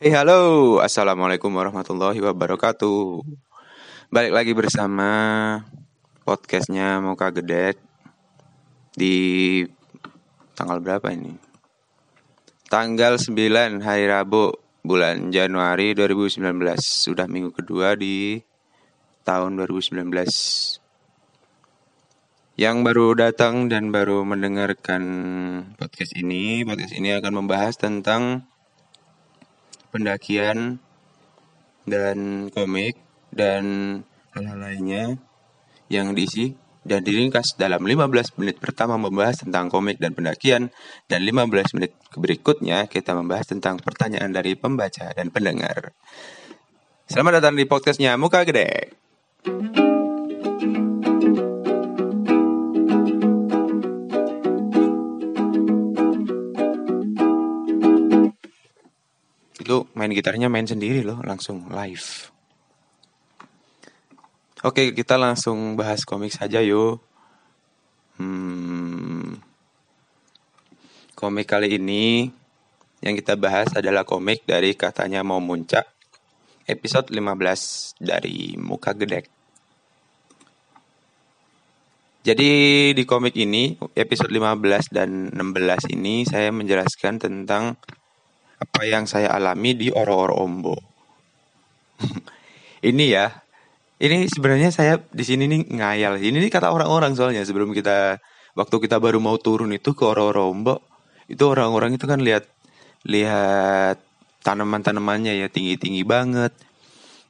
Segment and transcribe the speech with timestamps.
[0.00, 3.20] Hey halo, assalamualaikum warahmatullahi wabarakatuh.
[4.08, 5.12] Balik lagi bersama
[6.24, 7.76] podcastnya Muka Gedek
[8.96, 9.60] di
[10.56, 11.36] tanggal berapa ini?
[12.72, 16.48] Tanggal 9 hari Rabu bulan Januari 2019
[16.80, 18.40] Sudah minggu kedua di
[19.28, 20.00] tahun 2019
[22.56, 25.04] Yang baru datang dan baru mendengarkan
[25.76, 28.48] podcast ini Podcast ini akan membahas tentang
[29.90, 30.78] pendakian
[31.86, 32.98] dan komik
[33.34, 33.64] dan
[34.34, 35.04] hal-hal lainnya
[35.90, 40.72] yang diisi dan diringkas dalam 15 menit pertama membahas tentang komik dan pendakian
[41.10, 45.92] dan 15 menit berikutnya kita membahas tentang pertanyaan dari pembaca dan pendengar.
[47.10, 48.94] Selamat datang di podcastnya Muka Gede.
[59.60, 62.32] Itu main gitarnya main sendiri loh, langsung live.
[64.64, 67.00] Oke, kita langsung bahas komik saja yuk.
[68.16, 69.40] Hmm,
[71.16, 72.28] komik kali ini
[73.00, 75.88] yang kita bahas adalah komik dari katanya mau muncak
[76.68, 79.28] episode 15 dari Muka Gedek.
[82.20, 82.50] Jadi
[82.92, 87.80] di komik ini episode 15 dan 16 ini saya menjelaskan tentang
[88.60, 90.76] apa yang saya alami di Oro-Oro Ombo.
[92.90, 93.32] ini ya,
[93.96, 96.20] ini sebenarnya saya di sini nih ngayal.
[96.20, 98.20] Ini nih kata orang-orang soalnya sebelum kita
[98.52, 100.84] waktu kita baru mau turun itu ke Oro-Oro Ombo,
[101.32, 102.44] itu orang-orang itu kan lihat
[103.08, 103.96] lihat
[104.44, 106.52] tanaman-tanamannya ya tinggi-tinggi banget,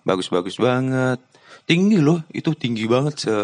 [0.03, 1.23] bagus-bagus banget,
[1.67, 3.37] tinggi loh, itu tinggi banget se.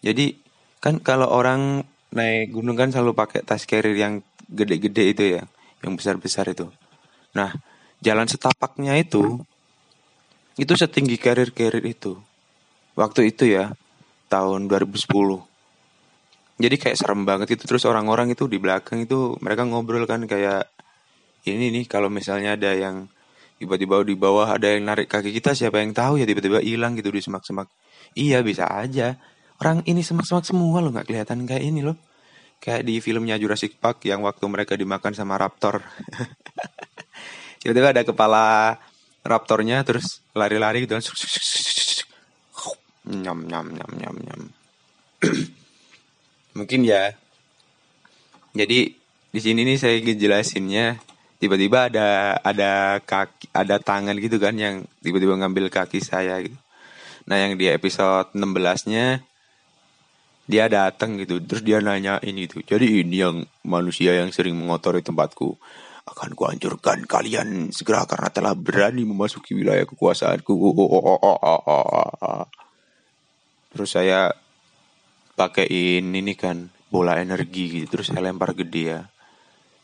[0.00, 0.36] Jadi
[0.80, 5.42] kan kalau orang naik gunung kan selalu pakai tas carrier yang gede-gede itu ya,
[5.84, 6.68] yang besar-besar itu.
[7.32, 7.50] Nah,
[8.04, 9.40] jalan setapaknya itu
[10.60, 12.20] itu setinggi carrier-carrier itu.
[12.92, 13.72] Waktu itu ya,
[14.28, 15.40] tahun 2010.
[16.60, 20.68] Jadi kayak serem banget itu terus orang-orang itu di belakang itu mereka ngobrol kan kayak
[21.48, 23.08] ini nih kalau misalnya ada yang
[23.58, 27.10] tiba-tiba di bawah ada yang narik kaki kita siapa yang tahu ya tiba-tiba hilang gitu
[27.10, 27.66] di semak-semak.
[28.14, 29.16] Iya bisa aja.
[29.58, 31.96] Orang ini semak-semak semua loh nggak kelihatan kayak ini loh.
[32.62, 35.82] Kayak di filmnya Jurassic Park yang waktu mereka dimakan sama raptor.
[37.60, 38.78] Tiba-tiba ada kepala
[39.26, 40.94] raptornya terus lari-lari gitu.
[43.10, 44.40] Nyam nyam nyam nyam nyam.
[46.58, 47.18] Mungkin ya.
[48.54, 48.94] Jadi
[49.32, 51.02] di sini nih saya ngejelasinnya
[51.42, 56.54] tiba-tiba ada ada kaki ada tangan gitu kan yang tiba-tiba ngambil kaki saya gitu.
[57.26, 59.22] Nah, yang di episode 16-nya
[60.42, 65.02] dia datang gitu terus dia nanya ini tuh jadi ini yang manusia yang sering mengotori
[65.02, 65.58] tempatku.
[66.02, 70.50] Akan kuhancurkan kalian segera karena telah berani memasuki wilayah kekuasaanku.
[73.72, 74.34] Terus saya
[75.38, 79.08] pakaiin ini kan bola energi gitu terus saya lempar ke dia.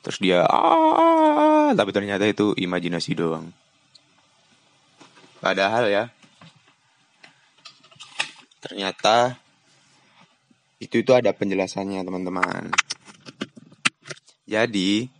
[0.04, 3.54] Terus dia ah tapi ternyata itu imajinasi doang.
[5.40, 6.04] Padahal ya
[8.58, 9.38] ternyata
[10.78, 12.70] itu itu ada penjelasannya teman-teman.
[14.48, 15.10] Jadi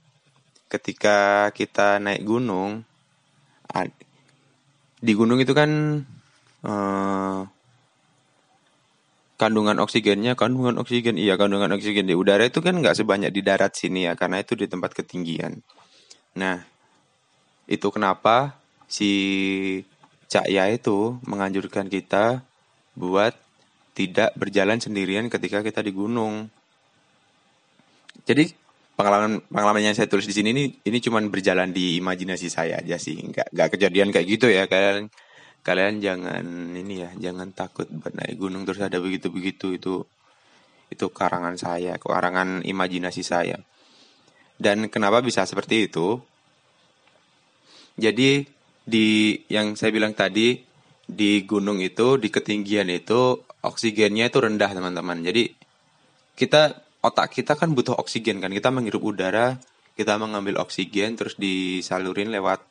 [0.71, 2.87] ketika kita naik gunung,
[4.99, 5.71] di gunung itu kan
[6.63, 7.41] eh,
[9.39, 13.75] kandungan oksigennya, kandungan oksigen iya kandungan oksigen di udara itu kan nggak sebanyak di darat
[13.75, 15.63] sini ya karena itu di tempat ketinggian.
[16.35, 16.63] Nah
[17.71, 18.59] itu kenapa
[18.91, 19.13] si
[20.29, 22.45] Cak Ya itu menganjurkan kita
[22.99, 23.33] buat
[23.99, 26.47] tidak berjalan sendirian ketika kita di gunung.
[28.23, 28.47] Jadi
[28.95, 32.95] pengalaman pengalaman yang saya tulis di sini ini ini cuman berjalan di imajinasi saya aja
[32.95, 34.71] sih, nggak nggak kejadian kayak gitu ya.
[34.71, 35.11] Kalian
[35.67, 36.47] kalian jangan
[36.79, 40.07] ini ya jangan takut buat naik gunung terus ada begitu begitu itu
[40.89, 43.59] itu karangan saya karangan imajinasi saya.
[44.55, 46.23] Dan kenapa bisa seperti itu?
[47.99, 48.47] Jadi
[48.87, 50.63] di yang saya bilang tadi
[51.03, 55.19] di gunung itu di ketinggian itu oksigennya itu rendah teman-teman.
[55.23, 55.51] Jadi
[56.39, 58.51] kita otak kita kan butuh oksigen kan.
[58.51, 59.59] Kita menghirup udara,
[59.99, 62.63] kita mengambil oksigen terus disalurin lewat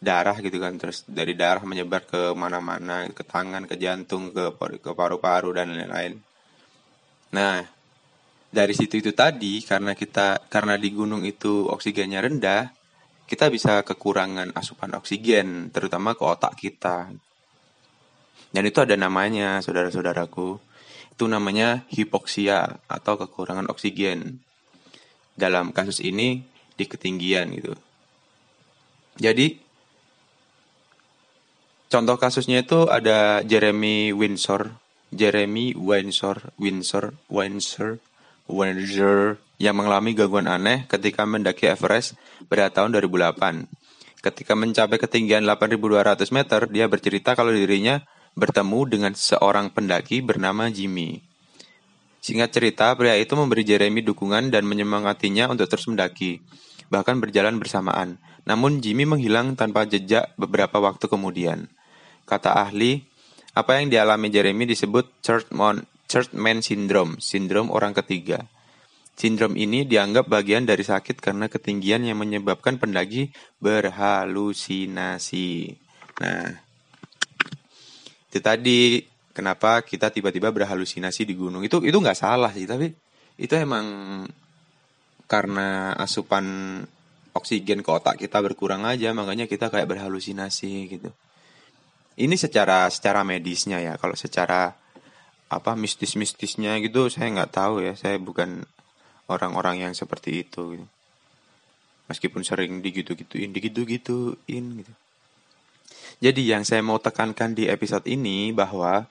[0.00, 0.76] darah gitu kan.
[0.80, 6.16] Terus dari darah menyebar ke mana-mana, ke tangan, ke jantung, ke ke paru-paru dan lain-lain.
[7.30, 7.62] Nah,
[8.50, 12.72] dari situ itu tadi karena kita karena di gunung itu oksigennya rendah,
[13.30, 17.14] kita bisa kekurangan asupan oksigen terutama ke otak kita.
[18.50, 20.58] Dan itu ada namanya, saudara-saudaraku.
[21.14, 24.42] Itu namanya hipoksia atau kekurangan oksigen.
[25.38, 26.42] Dalam kasus ini
[26.74, 27.76] di ketinggian gitu.
[29.20, 29.60] Jadi
[31.92, 34.72] contoh kasusnya itu ada Jeremy Windsor,
[35.12, 38.00] Jeremy Windsor, Windsor, Windsor,
[38.48, 42.16] Windsor yang mengalami gangguan aneh ketika mendaki Everest
[42.48, 43.68] pada tahun 2008.
[44.20, 48.00] Ketika mencapai ketinggian 8.200 meter, dia bercerita kalau dirinya
[48.34, 51.22] bertemu dengan seorang pendaki bernama Jimmy.
[52.20, 56.44] Singkat cerita, pria itu memberi Jeremy dukungan dan menyemangatinya untuk terus mendaki,
[56.92, 58.20] bahkan berjalan bersamaan.
[58.44, 61.72] Namun Jimmy menghilang tanpa jejak beberapa waktu kemudian.
[62.28, 63.08] Kata ahli,
[63.56, 68.46] apa yang dialami Jeremy disebut Churchman, Churchman Syndrome, sindrom orang ketiga.
[69.16, 73.28] Sindrom ini dianggap bagian dari sakit karena ketinggian yang menyebabkan pendaki
[73.60, 75.76] berhalusinasi.
[76.24, 76.56] Nah,
[78.30, 79.02] itu tadi
[79.34, 81.66] kenapa kita tiba-tiba berhalusinasi di gunung.
[81.66, 82.94] Itu itu nggak salah sih tapi
[83.34, 84.22] itu emang
[85.26, 86.78] karena asupan
[87.34, 91.10] oksigen ke otak kita berkurang aja makanya kita kayak berhalusinasi gitu.
[92.14, 94.78] Ini secara secara medisnya ya kalau secara
[95.50, 97.98] apa mistis-mistisnya gitu saya nggak tahu ya.
[97.98, 98.62] Saya bukan
[99.30, 100.86] orang-orang yang seperti itu gitu.
[102.10, 104.92] meskipun sering digitu-gituin digitu-gituin gitu
[106.18, 109.06] jadi yang saya mau tekankan di episode ini bahwa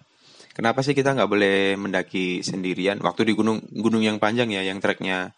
[0.59, 2.99] Kenapa sih kita nggak boleh mendaki sendirian?
[2.99, 5.31] Waktu di gunung gunung yang panjang ya, yang treknya,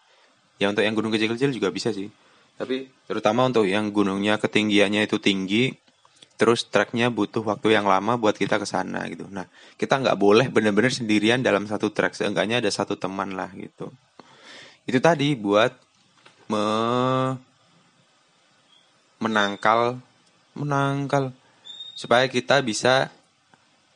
[0.57, 2.09] ya untuk yang gunung kecil-kecil juga bisa sih.
[2.57, 5.77] Tapi terutama untuk yang gunungnya ketinggiannya itu tinggi,
[6.41, 9.29] terus treknya butuh waktu yang lama buat kita ke sana gitu.
[9.29, 9.45] Nah,
[9.77, 13.93] kita nggak boleh benar-benar sendirian dalam satu trek, seenggaknya ada satu teman lah gitu.
[14.89, 15.77] Itu tadi buat
[16.49, 16.65] me
[19.21, 20.01] menangkal
[20.57, 21.29] menangkal
[21.93, 23.11] supaya kita bisa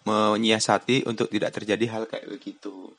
[0.05, 2.93] menyiasati untuk tidak terjadi hal kayak begitu.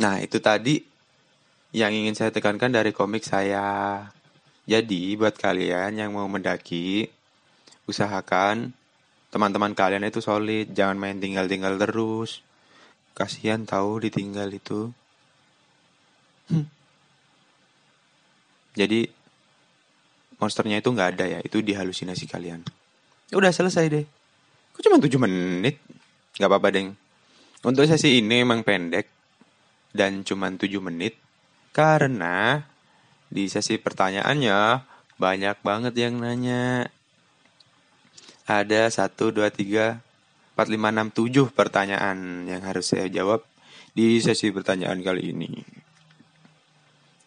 [0.00, 0.80] Nah, itu tadi
[1.76, 4.04] yang ingin saya tekankan dari komik saya.
[4.64, 7.08] Jadi, buat kalian yang mau mendaki,
[7.84, 8.72] usahakan
[9.30, 12.42] teman-teman kalian itu solid, jangan main tinggal-tinggal terus.
[13.12, 14.88] Kasihan tahu ditinggal itu.
[16.48, 16.66] Hmm.
[18.72, 19.19] Jadi,
[20.40, 22.64] monsternya itu nggak ada ya, itu dihalusinasi kalian.
[23.30, 24.04] Udah selesai deh.
[24.74, 25.78] Kok cuma 7 menit?
[26.34, 26.96] Gak apa-apa, Deng.
[27.60, 29.06] Untuk sesi ini emang pendek
[29.92, 31.20] dan cuma 7 menit
[31.76, 32.64] karena
[33.28, 34.82] di sesi pertanyaannya
[35.20, 36.88] banyak banget yang nanya.
[38.48, 40.00] Ada 1, 2, 3,
[40.56, 43.44] 4, 5, 6, 7 pertanyaan yang harus saya jawab
[43.92, 45.52] di sesi pertanyaan kali ini.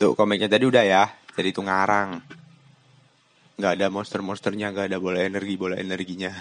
[0.01, 1.05] Tuh komiknya tadi udah ya,
[1.37, 2.19] jadi itu ngarang
[3.57, 6.29] nggak ada monster-monsternya nggak ada bola energi bola energinya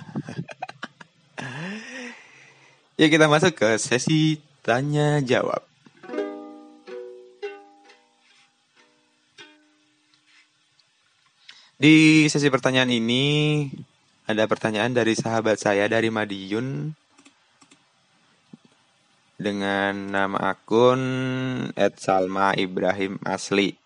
[3.01, 5.61] ya kita masuk ke sesi tanya jawab
[11.77, 13.67] di sesi pertanyaan ini
[14.31, 16.95] ada pertanyaan dari sahabat saya dari Madiun
[19.43, 21.03] dengan nama akun
[21.99, 23.82] @salma Ibrahim Asli.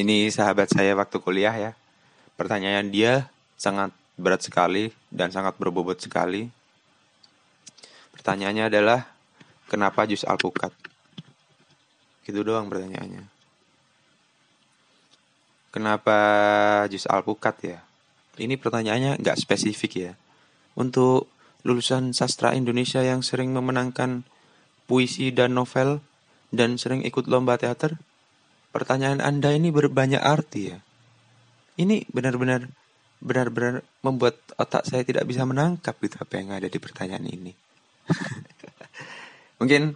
[0.00, 1.72] Ini sahabat saya waktu kuliah ya.
[2.40, 3.28] Pertanyaan dia
[3.60, 6.48] sangat berat sekali dan sangat berbobot sekali.
[8.16, 9.04] Pertanyaannya adalah
[9.68, 10.72] kenapa jus alpukat?
[12.24, 13.28] Gitu doang pertanyaannya.
[15.72, 16.18] Kenapa
[16.88, 17.78] jus alpukat ya?
[18.40, 20.12] Ini pertanyaannya nggak spesifik ya.
[20.72, 21.28] Untuk
[21.68, 24.24] lulusan sastra Indonesia yang sering memenangkan
[24.88, 26.00] puisi dan novel
[26.48, 28.00] dan sering ikut lomba teater,
[28.72, 30.78] pertanyaan Anda ini berbanyak arti ya.
[31.78, 32.66] Ini benar-benar
[33.22, 37.52] benar-benar membuat otak saya tidak bisa menangkap gitu apa yang ada di pertanyaan ini.
[39.62, 39.94] Mungkin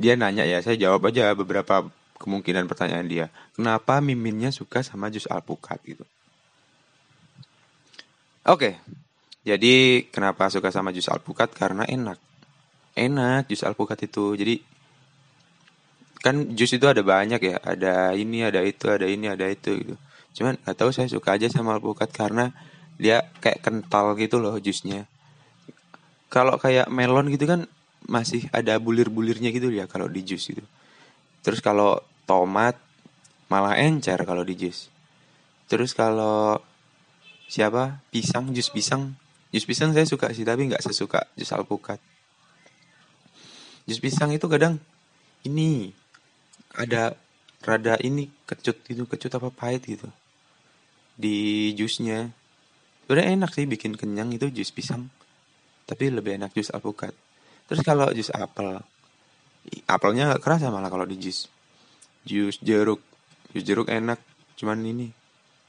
[0.00, 3.26] dia nanya ya, saya jawab aja beberapa kemungkinan pertanyaan dia.
[3.52, 6.06] Kenapa miminnya suka sama jus alpukat gitu?
[8.42, 8.80] Oke,
[9.42, 11.50] jadi kenapa suka sama jus alpukat?
[11.54, 12.18] Karena enak.
[12.94, 14.38] Enak jus alpukat itu.
[14.38, 14.62] Jadi
[16.22, 17.56] kan jus itu ada banyak ya.
[17.58, 19.94] Ada ini ada itu ada ini ada itu gitu.
[20.38, 22.54] Cuman nggak tahu saya suka aja sama alpukat karena
[22.96, 25.10] dia kayak kental gitu loh jusnya.
[26.32, 27.68] Kalau kayak melon gitu kan
[28.06, 30.64] masih ada bulir-bulirnya gitu ya kalau di jus gitu.
[31.42, 32.78] Terus kalau tomat
[33.50, 34.88] malah encer kalau di jus.
[35.66, 36.62] Terus kalau
[37.50, 38.00] siapa?
[38.14, 39.18] Pisang jus pisang.
[39.52, 42.00] Jus pisang saya suka sih tapi nggak sesuka jus alpukat.
[43.84, 44.78] Jus pisang itu kadang
[45.42, 45.92] ini
[46.76, 47.16] ada
[47.62, 50.08] rada ini kecut gitu kecut apa pahit gitu.
[51.16, 52.32] Di jusnya.
[53.10, 55.12] Udah enak sih bikin kenyang itu jus pisang.
[55.84, 57.12] Tapi lebih enak jus alpukat.
[57.68, 58.80] Terus kalau jus apel
[59.86, 61.46] apelnya nggak kerasa malah kalau di jus.
[62.24, 63.02] Jus jeruk.
[63.52, 64.18] Jus jeruk enak
[64.62, 65.10] cuman ini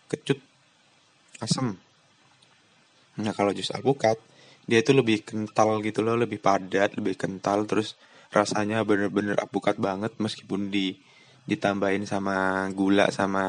[0.06, 0.38] kecut
[1.42, 1.74] asam
[3.18, 4.22] nah kalau jus alpukat
[4.70, 7.98] dia itu lebih kental gitu loh lebih padat lebih kental terus
[8.34, 10.98] rasanya bener-bener alpukat banget meskipun di
[11.46, 13.46] ditambahin sama gula sama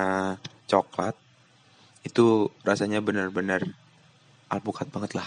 [0.68, 1.16] coklat
[2.04, 3.64] itu rasanya bener-bener
[4.52, 5.26] alpukat banget lah.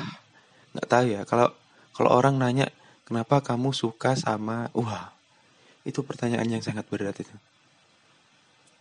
[0.78, 1.50] Nggak tahu ya kalau
[1.98, 2.70] kalau orang nanya
[3.04, 5.18] kenapa kamu suka sama wah
[5.88, 7.34] itu pertanyaan yang sangat berat itu.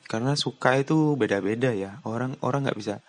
[0.06, 1.98] Karena suka itu beda-beda ya.
[2.04, 3.00] Orang orang nggak bisa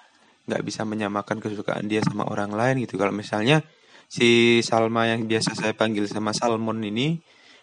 [0.48, 2.96] nggak bisa menyamakan kesukaan dia sama orang lain gitu.
[2.96, 3.62] Kalau misalnya
[4.08, 7.20] si Salma yang biasa saya panggil sama Salmon ini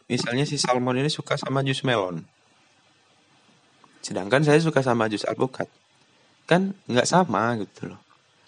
[0.09, 2.25] misalnya si Salmon ini suka sama jus melon.
[4.05, 5.69] Sedangkan saya suka sama jus alpukat.
[6.45, 8.01] Kan nggak sama gitu loh.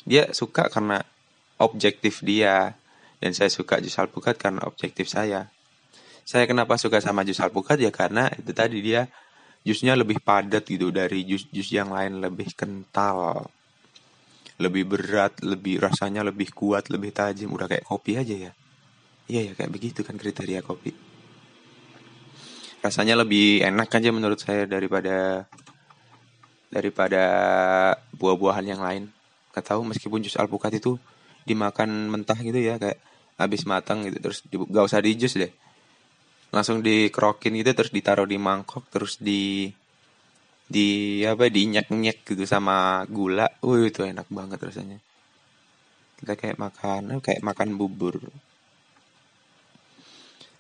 [0.04, 1.00] Dia suka karena
[1.56, 2.76] objektif dia.
[3.16, 5.48] Dan saya suka jus alpukat karena objektif saya.
[6.28, 7.80] Saya kenapa suka sama jus alpukat?
[7.80, 9.08] Ya karena itu tadi dia
[9.64, 13.48] jusnya lebih padat gitu dari jus-jus yang lain lebih kental.
[14.60, 17.48] Lebih berat lebih rasanya lebih kuat lebih tajam.
[17.48, 18.52] Udah kayak kopi aja ya.
[19.26, 21.15] Iya ya kayak begitu kan kriteria kopi
[22.86, 25.44] rasanya lebih enak aja menurut saya daripada
[26.70, 27.22] daripada
[28.14, 29.10] buah-buahan yang lain
[29.50, 31.00] Gak tahu meskipun jus alpukat itu
[31.48, 33.00] dimakan mentah gitu ya kayak
[33.40, 35.48] habis matang gitu terus di, gak usah di jus deh
[36.54, 39.72] langsung dikerokin gitu terus ditaruh di mangkok terus di
[40.66, 43.46] di apa dinyek-nyek gitu sama gula.
[43.62, 44.98] Wih itu enak banget rasanya.
[46.18, 48.18] Kita kayak makan kayak makan bubur.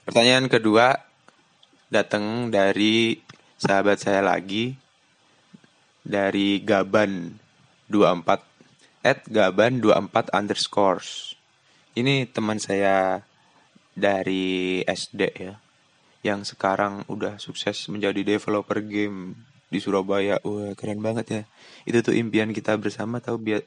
[0.06, 0.94] Pertanyaan kedua
[1.86, 3.22] datang dari
[3.56, 4.74] sahabat saya lagi
[6.02, 7.38] dari Gaban
[7.90, 11.38] 24 at Gaban 24 underscores.
[11.94, 13.22] Ini teman saya
[13.96, 15.54] dari SD ya
[16.26, 19.38] yang sekarang udah sukses menjadi developer game
[19.70, 20.42] di Surabaya.
[20.42, 21.42] Wah, keren banget ya.
[21.86, 23.62] Itu tuh impian kita bersama tahu biar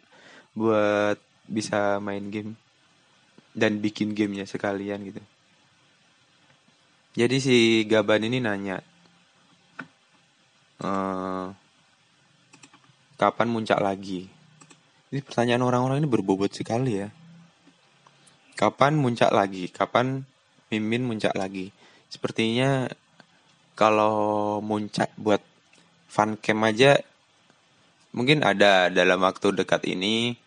[0.52, 1.16] buat
[1.48, 2.60] bisa main game
[3.56, 5.24] dan bikin gamenya sekalian gitu.
[7.20, 8.80] Jadi si Gaban ini nanya,
[10.80, 11.52] ehm,
[13.20, 14.32] kapan muncak lagi?
[15.12, 17.12] Ini pertanyaan orang-orang ini berbobot sekali ya.
[18.56, 19.68] Kapan muncak lagi?
[19.68, 20.24] Kapan
[20.72, 21.76] Mimin muncak lagi?
[22.08, 22.88] Sepertinya
[23.76, 25.44] kalau muncak buat
[26.08, 27.04] fun camp aja
[28.16, 30.40] mungkin ada dalam waktu dekat ini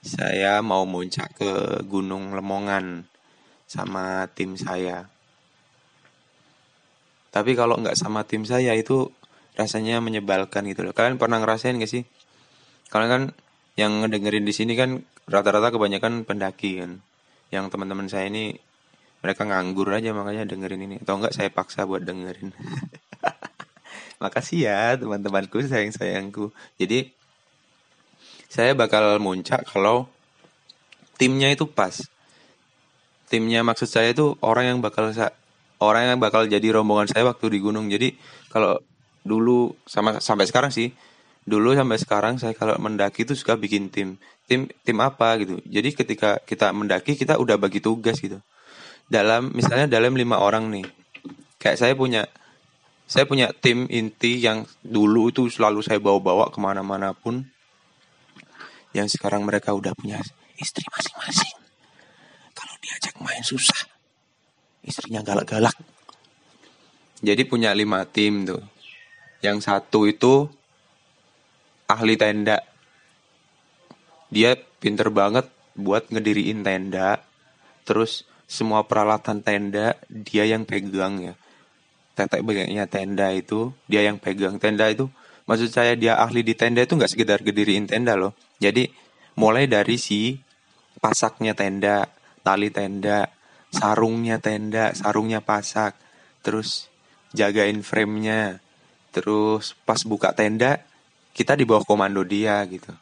[0.00, 3.04] saya mau muncak ke Gunung Lemongan
[3.68, 5.13] sama tim saya.
[7.34, 9.10] Tapi kalau nggak sama tim saya itu
[9.58, 10.94] rasanya menyebalkan gitu loh.
[10.94, 12.06] Kalian pernah ngerasain gak sih?
[12.90, 13.22] Kalian kan
[13.74, 17.02] yang ngedengerin di sini kan rata-rata kebanyakan pendaki kan.
[17.50, 18.54] Yang teman-teman saya ini
[19.22, 20.96] mereka nganggur aja makanya dengerin ini.
[21.02, 22.54] Atau enggak saya paksa buat dengerin.
[24.22, 26.54] Makasih ya teman-temanku sayang-sayangku.
[26.78, 27.10] Jadi
[28.46, 30.06] saya bakal muncak kalau
[31.18, 31.98] timnya itu pas.
[33.26, 35.10] Timnya maksud saya itu orang yang bakal
[35.82, 37.90] orang yang bakal jadi rombongan saya waktu di gunung.
[37.90, 38.14] Jadi
[38.52, 38.78] kalau
[39.24, 40.92] dulu sama sampai sekarang sih
[41.44, 44.20] dulu sampai sekarang saya kalau mendaki itu suka bikin tim.
[44.44, 45.58] Tim tim apa gitu.
[45.64, 48.38] Jadi ketika kita mendaki kita udah bagi tugas gitu.
[49.08, 50.86] Dalam misalnya dalam lima orang nih.
[51.58, 52.28] Kayak saya punya
[53.08, 57.48] saya punya tim inti yang dulu itu selalu saya bawa-bawa ke mana-mana pun.
[58.92, 60.20] Yang sekarang mereka udah punya
[60.60, 61.56] istri masing-masing.
[62.54, 63.93] Kalau diajak main susah
[64.84, 65.74] istrinya galak-galak.
[67.24, 68.60] Jadi punya lima tim tuh.
[69.40, 70.48] Yang satu itu
[71.88, 72.60] ahli tenda.
[74.28, 77.24] Dia pinter banget buat ngediriin tenda.
[77.88, 81.34] Terus semua peralatan tenda dia yang pegang ya.
[82.14, 85.08] Tetek begini tenda itu dia yang pegang tenda itu.
[85.44, 88.32] Maksud saya dia ahli di tenda itu nggak sekedar gediriin tenda loh.
[88.60, 88.88] Jadi
[89.36, 90.40] mulai dari si
[91.02, 92.08] pasaknya tenda
[92.40, 93.28] tali tenda
[93.74, 95.98] sarungnya tenda sarungnya pasak
[96.46, 96.86] terus
[97.34, 98.62] jagain framenya.
[99.10, 100.82] Terus pas buka tenda
[101.34, 102.94] kita di bawah komando dia gitu.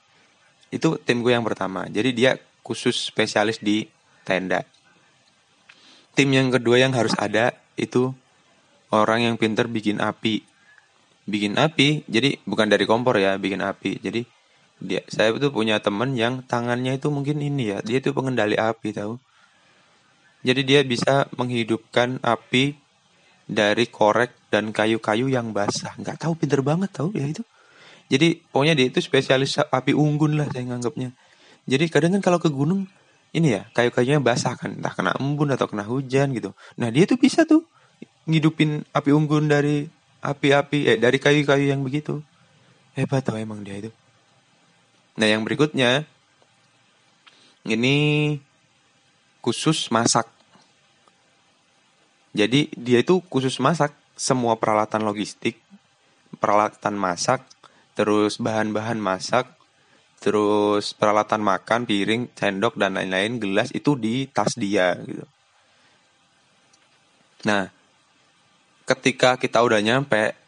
[0.73, 1.85] Itu tim gue yang pertama.
[1.93, 3.85] Jadi dia khusus spesialis di
[4.25, 4.65] tenda.
[6.17, 8.13] Tim yang kedua yang harus ada itu
[8.89, 10.45] orang yang pinter bikin api.
[11.29, 14.01] Bikin api jadi bukan dari kompor ya bikin api.
[14.01, 14.25] Jadi
[14.83, 18.91] dia saya itu punya temen yang tangannya itu mungkin ini ya dia itu pengendali api
[18.91, 19.15] tahu
[20.43, 22.75] jadi dia bisa menghidupkan api
[23.47, 25.95] dari korek dan kayu-kayu yang basah.
[25.99, 27.47] Nggak tahu pinter banget tahu ya itu.
[28.11, 31.15] Jadi pokoknya dia itu spesialis api unggun lah saya nganggapnya.
[31.71, 32.91] Jadi kadang kan kalau ke gunung
[33.33, 34.75] ini ya kayu-kayunya basah kan.
[34.75, 36.53] Entah kena embun atau kena hujan gitu.
[36.75, 37.63] Nah dia tuh bisa tuh
[38.27, 39.87] ngidupin api unggun dari
[40.23, 42.19] api-api eh dari kayu-kayu yang begitu.
[42.99, 43.91] Hebat tau emang dia itu.
[45.17, 46.03] Nah yang berikutnya
[47.63, 47.97] ini
[49.43, 50.31] khusus masak.
[52.33, 55.61] Jadi dia itu khusus masak semua peralatan logistik,
[56.41, 57.45] peralatan masak,
[57.93, 59.51] terus bahan-bahan masak,
[60.23, 65.27] terus peralatan makan, piring, sendok dan lain-lain, gelas itu di tas dia gitu.
[67.43, 67.69] Nah,
[68.87, 70.39] ketika kita udah nyampe,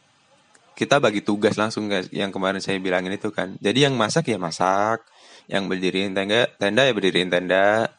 [0.78, 3.58] kita bagi tugas langsung guys, yang kemarin saya bilangin itu kan.
[3.58, 5.02] Jadi yang masak ya masak,
[5.50, 7.90] yang berdiriin tenda, tenda ya berdiriin tenda,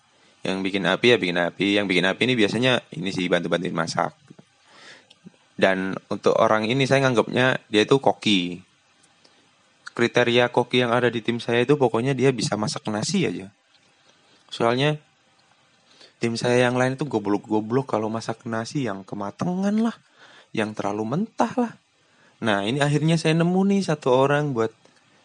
[0.46, 4.14] yang bikin api ya bikin api, yang bikin api ini biasanya ini sih bantu-bantuin masak.
[5.58, 8.62] Dan untuk orang ini saya nganggapnya dia itu koki.
[9.96, 13.50] Kriteria koki yang ada di tim saya itu pokoknya dia bisa masak nasi aja.
[14.54, 15.02] Soalnya
[16.22, 19.96] tim saya yang lain itu goblok-goblok kalau masak nasi yang kematangan lah,
[20.54, 21.74] yang terlalu mentah lah.
[22.44, 24.70] Nah ini akhirnya saya nemu nih satu orang buat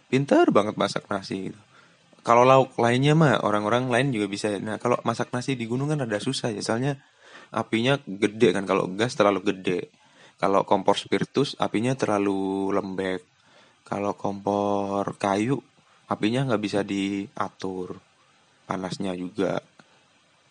[0.09, 1.61] pintar banget masak nasi gitu.
[2.21, 4.53] Kalau lauk lainnya mah orang-orang lain juga bisa.
[4.61, 7.01] Nah kalau masak nasi di gunung kan ada susah ya, soalnya
[7.51, 9.89] apinya gede kan kalau gas terlalu gede.
[10.41, 13.25] Kalau kompor spiritus apinya terlalu lembek.
[13.85, 15.61] Kalau kompor kayu
[16.09, 17.97] apinya nggak bisa diatur.
[18.69, 19.61] Panasnya juga.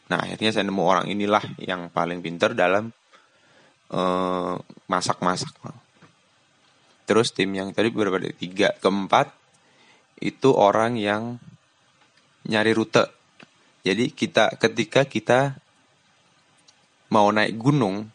[0.10, 2.90] Nah akhirnya saya nemu orang inilah yang paling pinter dalam
[3.94, 4.58] uh,
[4.90, 5.54] masak-masak.
[7.06, 9.34] Terus tim yang tadi berapa tiga keempat
[10.22, 11.42] itu orang yang
[12.50, 13.06] nyari rute.
[13.86, 15.56] Jadi kita ketika kita
[17.14, 18.10] mau naik gunung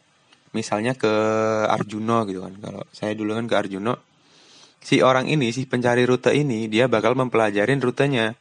[0.55, 1.11] misalnya ke
[1.71, 2.55] Arjuno gitu kan.
[2.59, 3.95] Kalau saya dulu kan ke Arjuno
[4.85, 8.37] si orang ini si pencari rute ini dia bakal mempelajarin rutenya.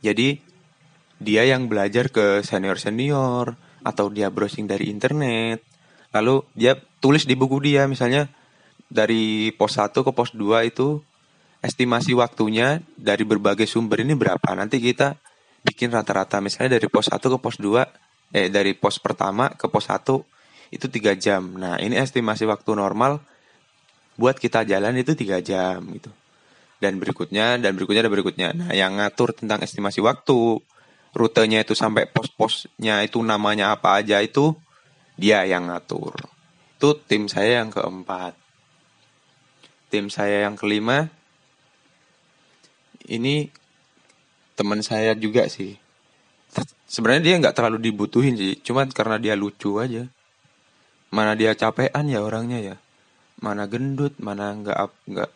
[0.00, 0.40] Jadi
[1.20, 5.60] dia yang belajar ke senior senior atau dia browsing dari internet.
[6.16, 8.32] Lalu dia tulis di buku dia misalnya
[8.88, 11.04] dari pos 1 ke pos 2 itu
[11.64, 15.16] estimasi waktunya dari berbagai sumber ini berapa nanti kita
[15.64, 19.88] bikin rata-rata misalnya dari pos 1 ke pos 2 eh dari pos pertama ke pos
[19.88, 20.20] 1
[20.68, 21.56] itu tiga jam.
[21.56, 23.22] Nah ini estimasi waktu normal
[24.20, 26.12] buat kita jalan itu tiga jam gitu.
[26.82, 28.48] Dan berikutnya dan berikutnya dan berikutnya.
[28.52, 30.60] Nah yang ngatur tentang estimasi waktu,
[31.16, 34.52] rutenya itu sampai pos-posnya itu namanya apa aja itu
[35.16, 36.12] dia yang ngatur.
[36.76, 38.36] Itu tim saya yang keempat.
[39.88, 41.08] Tim saya yang kelima
[43.08, 43.52] ini
[44.54, 45.76] teman saya juga sih.
[46.86, 50.06] Sebenarnya dia nggak terlalu dibutuhin sih, cuman karena dia lucu aja.
[51.10, 52.76] Mana dia capean ya orangnya ya.
[53.42, 54.78] Mana gendut mana nggak
[55.10, 55.30] nggak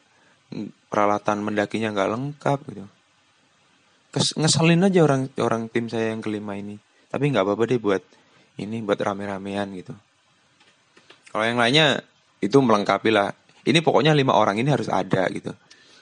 [0.86, 2.86] peralatan mendakinya nggak lengkap gitu.
[4.08, 6.78] Kes, ngeselin aja orang orang tim saya yang kelima ini.
[7.10, 8.02] Tapi nggak apa-apa deh buat
[8.58, 9.94] ini buat rame-ramean gitu.
[11.34, 12.00] Kalau yang lainnya
[12.38, 13.34] itu melengkapi lah.
[13.68, 15.52] Ini pokoknya lima orang ini harus ada gitu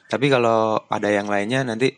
[0.07, 1.95] tapi kalau ada yang lainnya nanti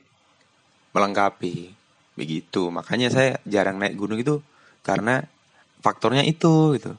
[0.92, 1.72] melengkapi
[2.18, 4.42] begitu makanya saya jarang naik gunung itu
[4.82, 5.22] karena
[5.84, 6.98] faktornya itu gitu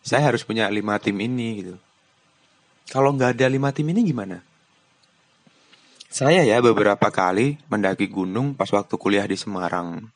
[0.00, 1.74] saya harus punya lima tim ini gitu.
[2.90, 4.40] Kalau nggak ada lima tim ini gimana?
[6.10, 10.10] Saya ya beberapa kali mendaki gunung pas waktu kuliah di Semarang.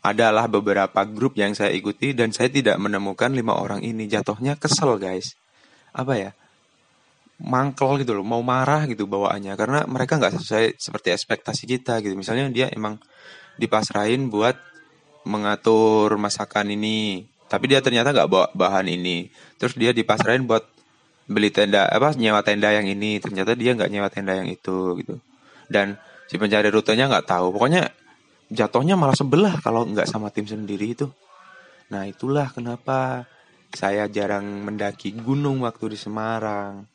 [0.00, 4.08] Adalah beberapa grup yang saya ikuti dan saya tidak menemukan lima orang ini.
[4.08, 5.36] Jatuhnya kesel guys.
[5.92, 6.30] Apa ya?
[7.40, 9.56] Mangkel gitu loh, mau marah gitu bawaannya.
[9.56, 12.12] Karena mereka nggak sesuai seperti ekspektasi kita gitu.
[12.12, 13.00] Misalnya dia emang
[13.56, 14.56] dipasrahin buat
[15.24, 19.26] mengatur masakan ini tapi dia ternyata nggak bawa bahan ini.
[19.58, 20.62] Terus dia dipasrahin buat
[21.26, 23.18] beli tenda apa nyewa tenda yang ini.
[23.18, 25.18] Ternyata dia nggak nyewa tenda yang itu gitu.
[25.66, 25.98] Dan
[26.30, 27.50] si pencari rutenya nggak tahu.
[27.50, 27.90] Pokoknya
[28.54, 31.10] jatuhnya malah sebelah kalau nggak sama tim sendiri itu.
[31.90, 33.26] Nah itulah kenapa
[33.74, 36.86] saya jarang mendaki gunung waktu di Semarang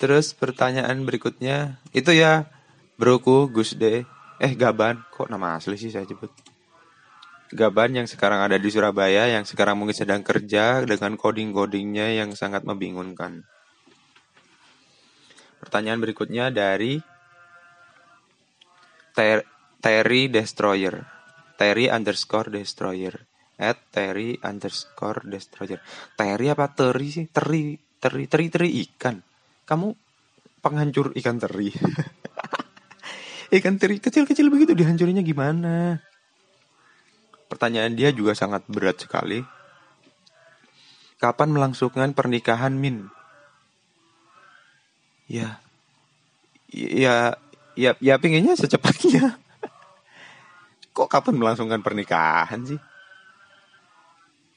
[0.00, 2.50] terus pertanyaan berikutnya itu ya
[2.98, 4.06] broku Gus De
[4.42, 6.30] eh Gaban kok nama asli sih saya sebut
[7.54, 12.66] Gaban yang sekarang ada di Surabaya yang sekarang mungkin sedang kerja dengan coding-codingnya yang sangat
[12.66, 13.46] membingungkan.
[15.62, 16.98] Pertanyaan berikutnya dari
[19.14, 19.46] Ter
[19.78, 21.06] Terry Destroyer.
[21.54, 23.22] Terry underscore Destroyer.
[23.54, 25.78] At Terry underscore Destroyer.
[26.18, 27.30] Terry apa Terry sih?
[27.30, 29.22] Teri, teri, teri, teri ikan.
[29.64, 29.96] Kamu
[30.60, 31.72] penghancur ikan teri.
[33.60, 36.00] ikan teri kecil-kecil begitu dihancurinya gimana?
[37.48, 39.44] Pertanyaan dia juga sangat berat sekali.
[41.20, 43.08] Kapan melangsungkan pernikahan Min?
[45.24, 45.56] Ya,
[46.68, 47.32] ya,
[47.72, 49.40] ya, ya pinginnya secepatnya.
[50.96, 52.80] Kok kapan melangsungkan pernikahan sih?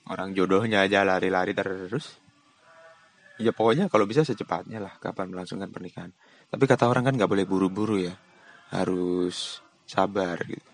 [0.08, 2.27] Orang jodohnya aja lari-lari terus.
[3.38, 6.10] Ya pokoknya kalau bisa secepatnya lah kapan melangsungkan pernikahan.
[6.50, 8.16] Tapi kata orang kan nggak boleh buru-buru ya.
[8.68, 10.72] harus sabar gitu.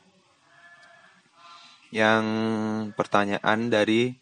[1.94, 2.26] Yang
[2.98, 4.18] pertanyaan dari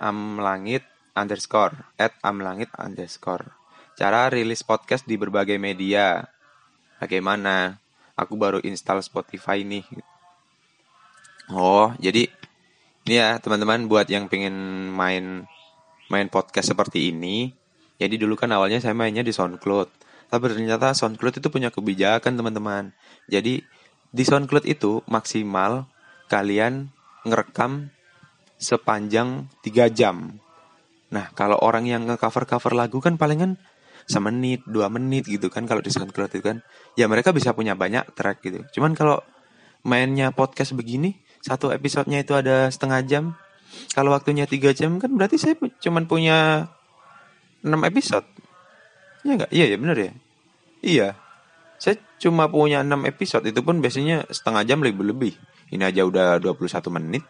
[0.00, 3.52] amlangit underscore at amlangit underscore.
[3.94, 6.24] Cara rilis podcast di berbagai media.
[6.98, 7.76] Bagaimana?
[8.16, 9.84] Aku baru install Spotify nih.
[11.52, 12.30] Oh, jadi
[13.04, 14.54] ini ya teman-teman buat yang pengen
[14.88, 15.44] main
[16.08, 17.52] main podcast seperti ini.
[17.98, 19.88] Jadi dulu kan awalnya saya mainnya di SoundCloud.
[20.30, 22.90] Tapi ternyata SoundCloud itu punya kebijakan teman-teman.
[23.30, 23.62] Jadi
[24.10, 25.86] di SoundCloud itu maksimal
[26.26, 26.90] kalian
[27.26, 27.94] ngerekam
[28.58, 30.38] sepanjang 3 jam.
[31.14, 33.54] Nah, kalau orang yang nge-cover-cover lagu kan palingan
[34.04, 36.60] semenit, dua menit gitu kan kalau di SoundCloud itu kan.
[36.98, 38.60] Ya mereka bisa punya banyak track gitu.
[38.78, 39.22] Cuman kalau
[39.86, 43.24] mainnya podcast begini, satu episodenya itu ada setengah jam.
[43.92, 46.70] Kalau waktunya tiga jam kan berarti saya cuman punya
[47.64, 48.26] 6 episode.
[49.24, 49.50] Iya enggak?
[49.50, 50.12] Iya ya bener ya.
[50.84, 51.08] Iya.
[51.80, 55.34] Saya cuma punya 6 episode itu pun biasanya setengah jam lebih-lebih.
[55.72, 57.24] Ini aja udah 21 menit.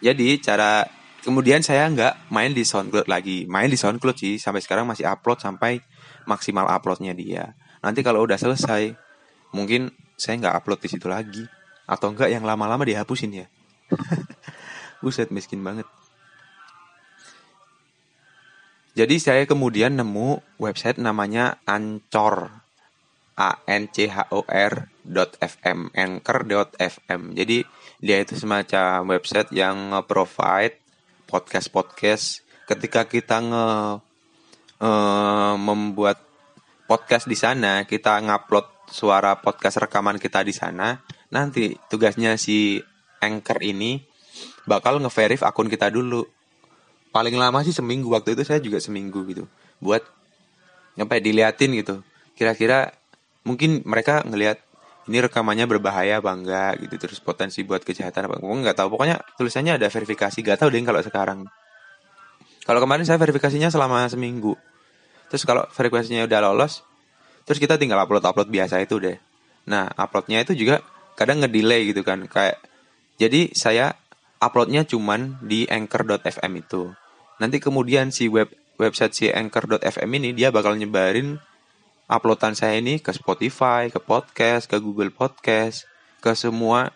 [0.00, 0.88] Jadi cara
[1.20, 3.44] kemudian saya nggak main di SoundCloud lagi.
[3.44, 5.84] Main di SoundCloud sih sampai sekarang masih upload sampai
[6.24, 7.52] maksimal uploadnya dia.
[7.84, 8.96] Nanti kalau udah selesai
[9.52, 11.44] mungkin saya nggak upload di situ lagi
[11.86, 13.46] atau enggak yang lama-lama dihapusin ya.
[15.04, 15.86] Buset miskin banget.
[18.96, 22.64] Jadi saya kemudian nemu website namanya Ancor.
[23.36, 24.88] A N C H O R
[25.36, 27.22] .fm anchor.fm.
[27.36, 27.68] Jadi
[28.00, 30.80] dia itu semacam website yang provide
[31.28, 33.66] podcast-podcast ketika kita nge
[34.80, 36.16] uh, membuat
[36.88, 41.04] podcast di sana, kita ngupload suara podcast rekaman kita di sana.
[41.28, 42.80] Nanti tugasnya si
[43.20, 44.00] Anchor ini
[44.64, 46.24] bakal nge-verif akun kita dulu.
[47.16, 48.12] Paling lama sih seminggu.
[48.12, 49.48] Waktu itu saya juga seminggu gitu.
[49.80, 50.04] Buat
[51.00, 52.04] nyampe diliatin gitu.
[52.36, 52.92] Kira-kira
[53.40, 54.60] mungkin mereka ngelihat
[55.08, 57.08] ini rekamannya berbahaya apa enggak gitu.
[57.08, 58.36] Terus potensi buat kejahatan apa.
[58.44, 58.88] Enggak nggak tahu.
[58.92, 60.44] Pokoknya tulisannya ada verifikasi.
[60.44, 61.48] Gak tahu deh kalau sekarang.
[62.68, 64.52] Kalau kemarin saya verifikasinya selama seminggu.
[65.32, 66.84] Terus kalau verifikasinya udah lolos
[67.46, 69.16] terus kita tinggal upload upload biasa itu deh.
[69.70, 70.84] Nah uploadnya itu juga
[71.16, 72.28] kadang ngedelay gitu kan.
[72.28, 72.60] Kayak
[73.16, 73.94] jadi saya
[74.42, 76.92] uploadnya cuman di anchor.fm itu
[77.42, 81.40] nanti kemudian si web website si anchor.fm ini dia bakal nyebarin
[82.06, 85.90] uploadan saya ini ke Spotify, ke podcast, ke Google Podcast,
[86.22, 86.94] ke semua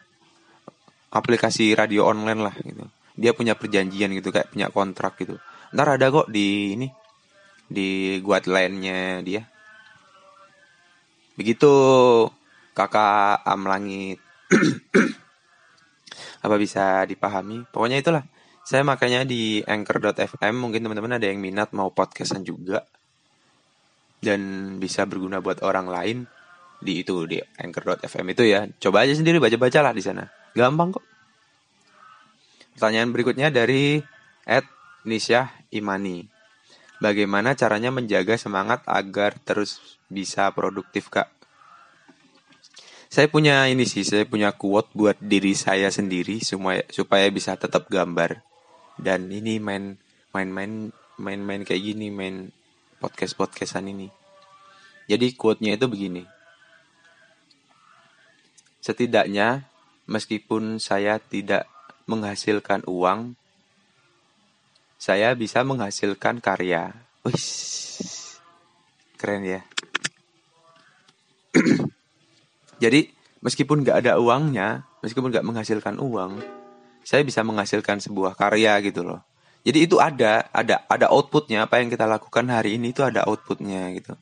[1.11, 2.87] aplikasi radio online lah gitu.
[3.19, 5.37] Dia punya perjanjian gitu kayak punya kontrak gitu.
[5.75, 6.89] Ntar ada kok di ini
[7.67, 9.43] di guideline-nya dia.
[11.35, 11.71] Begitu
[12.75, 14.23] kakak Amlangit.
[16.45, 17.67] Apa bisa dipahami?
[17.69, 18.25] Pokoknya itulah.
[18.65, 22.87] Saya makanya di anchor.fm mungkin teman-teman ada yang minat mau podcastan juga
[24.21, 26.19] dan bisa berguna buat orang lain
[26.81, 28.69] di itu di anchor.fm itu ya.
[28.81, 30.29] Coba aja sendiri baca-baca lah di sana.
[30.57, 31.05] Gampang kok.
[32.77, 34.01] Pertanyaan berikutnya dari
[34.49, 34.65] Ed
[35.05, 36.25] Nisyah Imani.
[37.01, 41.33] Bagaimana caranya menjaga semangat agar terus bisa produktif, Kak?
[43.09, 47.89] Saya punya ini sih, saya punya quote buat diri saya sendiri supaya supaya bisa tetap
[47.89, 48.50] gambar.
[49.01, 49.97] Dan ini main
[50.37, 52.53] main-main main-main kayak gini, main
[53.01, 54.09] podcast-podcastan ini.
[55.09, 56.23] Jadi quote-nya itu begini.
[58.81, 59.69] Setidaknya
[60.07, 61.67] meskipun saya tidak
[62.07, 63.35] menghasilkan uang,
[65.01, 66.93] saya bisa menghasilkan karya.
[67.25, 67.37] Wih,
[69.17, 69.61] keren ya.
[72.83, 73.13] Jadi
[73.45, 76.41] meskipun nggak ada uangnya, meskipun nggak menghasilkan uang,
[77.05, 79.21] saya bisa menghasilkan sebuah karya gitu loh.
[79.61, 81.69] Jadi itu ada, ada, ada outputnya.
[81.69, 84.17] Apa yang kita lakukan hari ini itu ada outputnya gitu.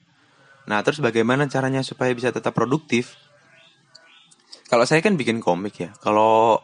[0.66, 3.14] Nah, terus bagaimana caranya supaya bisa tetap produktif?
[4.68, 5.90] Kalau saya kan bikin komik ya.
[6.02, 6.60] Kalau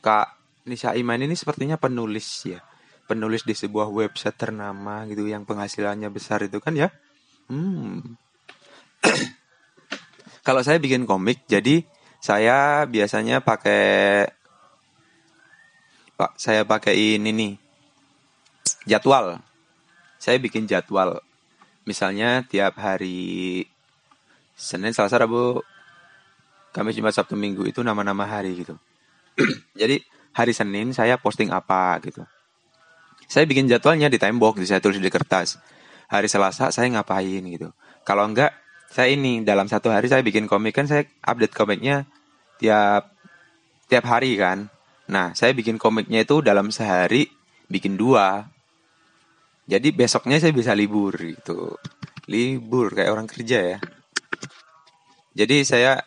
[0.00, 0.34] Kak
[0.66, 2.64] Nisa Iman ini sepertinya penulis ya.
[3.04, 6.88] Penulis di sebuah website ternama gitu yang penghasilannya besar itu kan ya.
[7.52, 8.16] Hmm.
[10.46, 11.84] Kalau saya bikin komik, jadi
[12.24, 14.24] saya biasanya pakai
[16.14, 17.52] Pak, saya pakai ini nih
[18.86, 19.42] jadwal.
[20.22, 21.18] Saya bikin jadwal.
[21.84, 23.66] Misalnya tiap hari
[24.54, 25.60] Senin, Selasa, Rabu,
[26.70, 28.78] Kamis, Jumat, Sabtu, Minggu itu nama-nama hari gitu.
[29.80, 30.00] Jadi
[30.34, 32.22] hari Senin saya posting apa gitu.
[33.26, 35.58] Saya bikin jadwalnya di timebox, saya tulis di kertas.
[36.10, 37.74] Hari Selasa saya ngapain gitu.
[38.06, 38.54] Kalau enggak,
[38.92, 42.06] saya ini dalam satu hari saya bikin komik kan saya update komiknya
[42.62, 43.10] tiap
[43.90, 44.70] tiap hari kan.
[45.10, 47.28] Nah, saya bikin komiknya itu dalam sehari
[47.68, 48.48] bikin dua.
[49.64, 51.76] Jadi besoknya saya bisa libur gitu.
[52.28, 53.78] Libur kayak orang kerja ya.
[55.34, 55.98] Jadi saya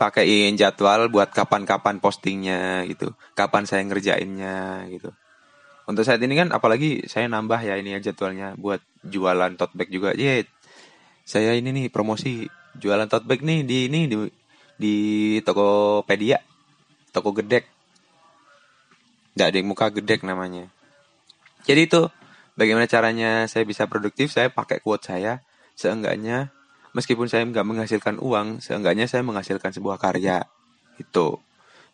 [0.00, 5.12] pakaiin jadwal buat kapan-kapan postingnya gitu, kapan saya ngerjainnya gitu.
[5.84, 9.92] Untuk saat ini kan apalagi saya nambah ya ini ya jadwalnya buat jualan tote bag
[9.92, 10.16] juga.
[10.16, 10.48] Yeah,
[11.28, 12.48] saya ini nih promosi
[12.80, 14.16] jualan tote bag nih di ini di
[14.80, 14.94] di
[15.44, 16.40] Tokopedia,
[17.10, 17.66] toko gedek.
[19.34, 20.66] Nggak ada muka gedek namanya.
[21.66, 22.00] Jadi itu
[22.56, 24.32] bagaimana caranya saya bisa produktif?
[24.32, 25.44] Saya pakai quote saya,
[25.76, 26.50] seenggaknya
[26.96, 30.46] meskipun saya nggak menghasilkan uang, seenggaknya saya menghasilkan sebuah karya.
[30.98, 31.38] Itu.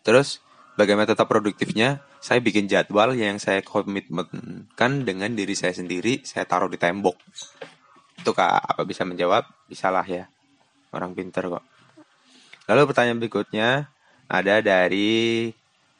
[0.01, 0.41] Terus
[0.79, 2.01] bagaimana tetap produktifnya?
[2.17, 7.15] Saya bikin jadwal yang saya komitmenkan dengan diri saya sendiri, saya taruh di tembok.
[8.17, 9.45] Itu kak, apa bisa menjawab?
[9.69, 10.25] Bisalah ya.
[10.91, 11.63] Orang pinter kok.
[12.67, 13.87] Lalu pertanyaan berikutnya
[14.27, 15.51] ada dari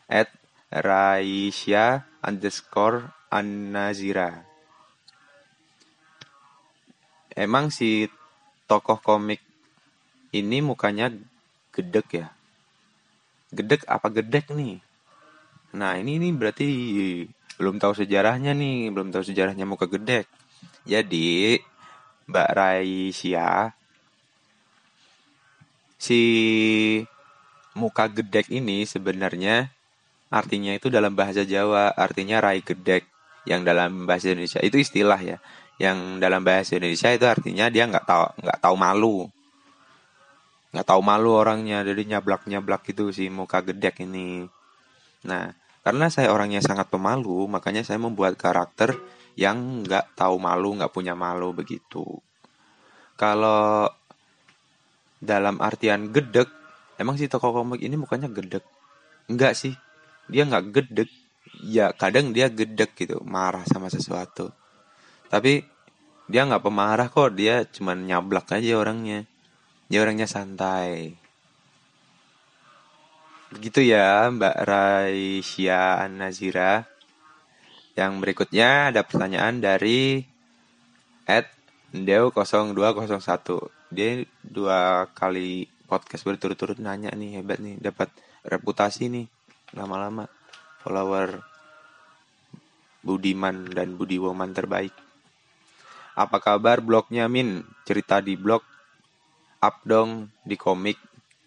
[0.07, 0.31] at
[0.71, 4.43] Raisya underscore Anazira.
[7.31, 8.07] Emang si
[8.67, 9.39] tokoh komik
[10.35, 11.11] ini mukanya
[11.71, 12.27] gedek ya?
[13.51, 14.83] Gedek apa gedek nih?
[15.77, 16.67] Nah ini ini berarti
[17.57, 20.27] belum tahu sejarahnya nih, belum tahu sejarahnya muka gedek.
[20.83, 21.59] Jadi
[22.27, 23.71] Mbak Raisya
[25.97, 26.21] si
[27.77, 29.69] muka gedek ini sebenarnya
[30.27, 33.05] artinya itu dalam bahasa Jawa artinya rai gedek
[33.47, 34.59] yang dalam bahasa Indonesia.
[34.59, 35.37] Itu istilah ya.
[35.77, 39.17] Yang dalam bahasa Indonesia itu artinya dia nggak tahu nggak tahu malu.
[40.75, 44.49] Nggak tahu malu orangnya jadi nyablak nyablak gitu si muka gedek ini.
[45.23, 48.91] Nah karena saya orangnya sangat pemalu makanya saya membuat karakter
[49.39, 52.03] yang nggak tahu malu nggak punya malu begitu.
[53.15, 53.87] Kalau
[55.17, 56.49] dalam artian gedek
[56.97, 58.65] emang si tokoh komik ini mukanya gedek?
[59.29, 59.73] Enggak sih.
[60.27, 61.09] Dia nggak gedek.
[61.63, 64.51] Ya kadang dia gedek gitu marah sama sesuatu.
[65.31, 65.63] Tapi
[66.27, 67.33] dia nggak pemarah kok.
[67.33, 69.23] Dia cuman nyablak aja orangnya.
[69.87, 71.15] Dia orangnya santai.
[73.47, 76.83] Begitu ya Mbak Raisya An-Nazira.
[77.95, 80.21] Yang berikutnya ada pertanyaan dari
[81.25, 81.47] at
[81.91, 88.11] Deo 0201 dia dua kali podcast berturut-turut nanya nih hebat nih dapat
[88.43, 89.25] reputasi nih
[89.73, 90.27] lama-lama
[90.83, 91.41] follower
[93.07, 94.91] Budiman dan Budiwoman terbaik.
[96.17, 97.63] Apa kabar blognya Min?
[97.87, 98.59] Cerita di blog,
[99.63, 100.99] up dong di komik,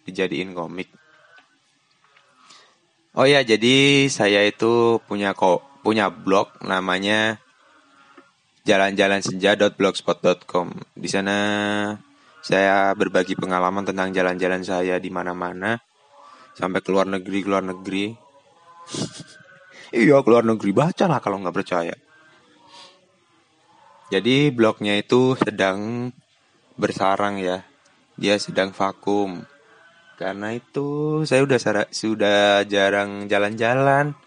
[0.09, 0.89] dijadiin komik.
[3.13, 7.37] Oh ya, jadi saya itu punya kok punya blog namanya
[8.63, 10.71] jalan-jalan senja.blogspot.com.
[10.95, 11.37] Di sana
[12.41, 15.77] saya berbagi pengalaman tentang jalan-jalan saya di mana-mana
[16.57, 18.05] sampai ke luar negeri, ke luar negeri.
[20.01, 21.95] iya, ke luar negeri baca lah kalau nggak percaya.
[24.11, 26.11] Jadi blognya itu sedang
[26.75, 27.63] bersarang ya.
[28.19, 29.45] Dia sedang vakum.
[30.19, 34.17] Karena itu saya udah sudah jarang jalan-jalan.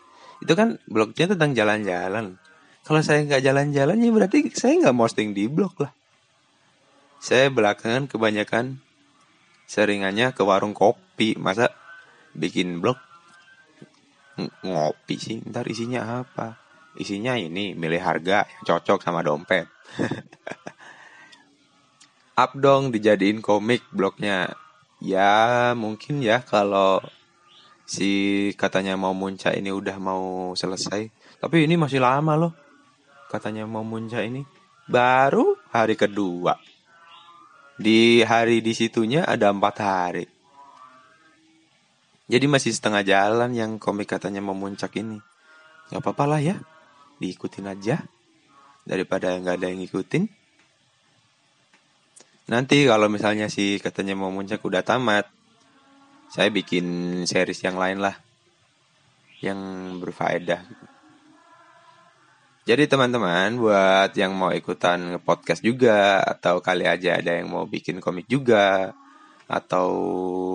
[0.41, 2.41] Itu kan blognya tentang jalan-jalan.
[2.85, 5.93] Kalau saya nggak jalan-jalan ya berarti saya nggak posting di blog lah.
[7.25, 8.85] Saya belakangan kebanyakan
[9.65, 11.33] seringannya ke warung kopi.
[11.41, 11.73] Masa
[12.37, 13.01] bikin blog
[14.61, 15.41] ngopi sih?
[15.41, 16.61] Ntar isinya apa?
[17.01, 19.65] Isinya ini milih harga yang cocok sama dompet.
[22.45, 24.53] Up dong dijadiin komik blognya.
[25.01, 27.01] Ya mungkin ya kalau
[27.89, 31.09] si katanya mau muncak ini udah mau selesai.
[31.41, 32.53] Tapi ini masih lama loh.
[33.33, 34.45] Katanya mau muncak ini.
[34.85, 36.74] Baru hari kedua.
[37.75, 40.27] Di hari di situnya ada empat hari.
[42.25, 45.19] Jadi masih setengah jalan yang komik katanya memuncak ini.
[45.91, 46.57] Gak apa-apa lah ya,
[47.19, 48.07] diikutin aja.
[48.85, 50.25] Daripada nggak ada yang ngikutin.
[52.53, 55.25] Nanti kalau misalnya si katanya mau muncak udah tamat,
[56.29, 56.85] saya bikin
[57.25, 58.17] series yang lain lah.
[59.41, 59.61] Yang
[59.99, 60.94] berfaedah.
[62.65, 68.01] Jadi teman-teman buat yang mau ikutan podcast juga atau kali aja ada yang mau bikin
[68.01, 68.97] komik juga
[69.45, 69.89] atau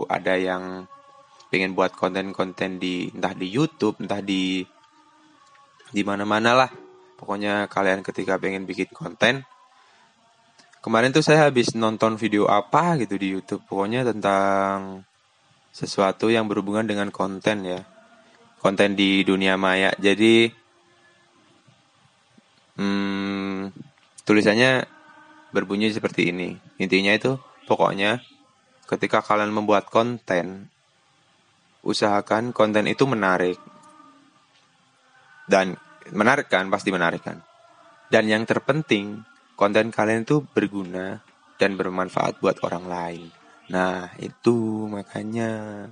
[0.10, 0.90] ada yang
[1.54, 4.66] pengen buat konten-konten di entah di YouTube, entah di
[5.94, 6.72] di mana-mana lah.
[7.14, 9.46] Pokoknya kalian ketika pengen bikin konten
[10.80, 13.60] Kemarin tuh saya habis nonton video apa gitu di YouTube.
[13.68, 15.04] Pokoknya tentang
[15.76, 17.84] sesuatu yang berhubungan dengan konten ya.
[18.64, 19.92] Konten di dunia maya.
[20.00, 20.48] Jadi
[22.80, 23.76] hmm,
[24.24, 24.88] tulisannya
[25.52, 26.56] berbunyi seperti ini.
[26.80, 27.36] Intinya itu
[27.68, 28.24] pokoknya
[28.88, 30.72] ketika kalian membuat konten,
[31.84, 33.60] usahakan konten itu menarik.
[35.50, 35.76] Dan
[36.14, 37.42] menarik kan, pasti menarik kan.
[38.10, 39.22] Dan yang terpenting,
[39.54, 41.22] konten kalian itu berguna
[41.60, 43.28] dan bermanfaat buat orang lain.
[43.70, 45.86] Nah, itu makanya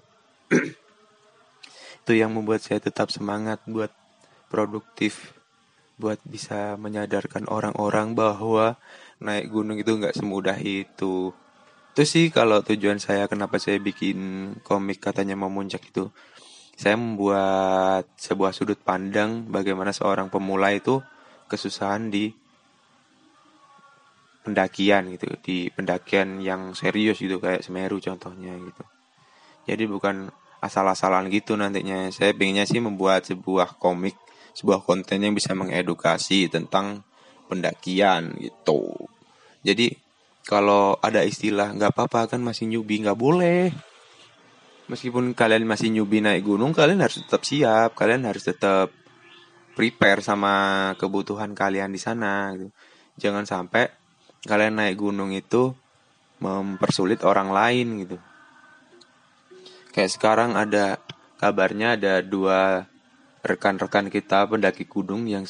[2.02, 3.94] itu yang membuat saya tetap semangat buat
[4.50, 5.37] produktif
[5.98, 8.78] buat bisa menyadarkan orang-orang bahwa
[9.18, 11.34] naik gunung itu nggak semudah itu.
[11.94, 16.14] Itu sih kalau tujuan saya kenapa saya bikin komik katanya mau muncak itu.
[16.78, 21.02] Saya membuat sebuah sudut pandang bagaimana seorang pemula itu
[21.50, 22.30] kesusahan di
[24.46, 28.84] pendakian gitu, di pendakian yang serius gitu kayak Semeru contohnya gitu.
[29.66, 30.30] Jadi bukan
[30.62, 32.14] asal-asalan gitu nantinya.
[32.14, 34.14] Saya pengennya sih membuat sebuah komik
[34.58, 37.06] sebuah konten yang bisa mengedukasi tentang
[37.46, 38.90] pendakian gitu.
[39.62, 39.94] Jadi
[40.50, 43.70] kalau ada istilah nggak apa-apa kan masih newbie nggak boleh.
[44.90, 48.90] Meskipun kalian masih newbie naik gunung, kalian harus tetap siap, kalian harus tetap
[49.78, 52.50] prepare sama kebutuhan kalian di sana.
[52.58, 52.74] Gitu.
[53.22, 53.94] Jangan sampai
[54.48, 55.70] kalian naik gunung itu
[56.42, 58.18] mempersulit orang lain gitu.
[59.94, 60.98] Kayak sekarang ada
[61.38, 62.90] kabarnya ada dua
[63.48, 65.48] rekan-rekan kita pendaki gunung yang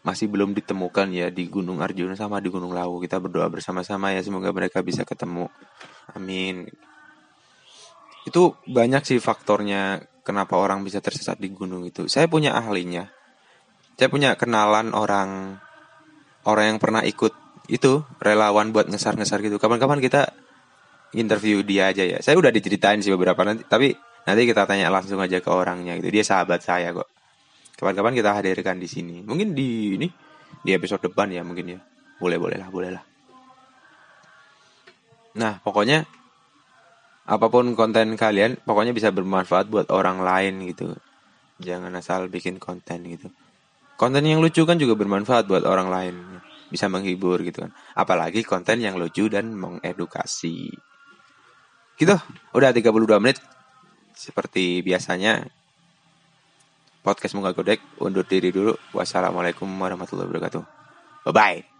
[0.00, 2.98] masih belum ditemukan ya di Gunung Arjuna sama di Gunung Lawu.
[3.04, 5.46] Kita berdoa bersama-sama ya semoga mereka bisa ketemu.
[6.16, 6.68] Amin.
[8.24, 12.08] Itu banyak sih faktornya kenapa orang bisa tersesat di gunung itu.
[12.08, 13.08] Saya punya ahlinya.
[14.00, 15.60] Saya punya kenalan orang
[16.48, 17.36] orang yang pernah ikut
[17.68, 19.60] itu relawan buat ngesar-ngesar gitu.
[19.60, 20.32] Kapan-kapan kita
[21.12, 22.18] interview dia aja ya.
[22.24, 23.92] Saya udah diceritain sih beberapa nanti, tapi
[24.24, 26.08] nanti kita tanya langsung aja ke orangnya gitu.
[26.08, 27.19] Dia sahabat saya kok.
[27.80, 29.24] Kapan-kapan kita hadirkan di sini.
[29.24, 30.04] Mungkin di ini
[30.60, 31.80] di episode depan ya mungkin ya.
[32.20, 33.04] Boleh boleh lah.
[35.40, 36.04] Nah, pokoknya
[37.24, 40.92] apa pun konten kalian, pokoknya bisa bermanfaat buat orang lain gitu.
[41.56, 43.32] Jangan asal bikin konten gitu.
[43.96, 46.14] Konten yang lucu kan juga bermanfaat buat orang lain.
[46.68, 47.72] Bisa menghibur gitu kan.
[47.96, 50.68] Apalagi konten yang lucu dan mengedukasi.
[51.96, 52.16] Gitu,
[52.52, 53.40] udah 32 menit.
[54.12, 55.48] Seperti biasanya
[57.00, 58.76] podcast Muka Godek undur diri dulu.
[58.92, 60.62] Wassalamualaikum warahmatullahi wabarakatuh.
[61.28, 61.79] Bye bye.